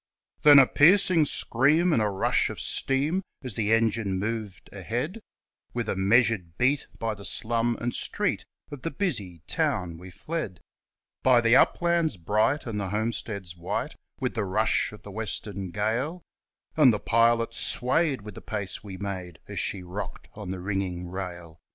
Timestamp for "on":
20.33-20.49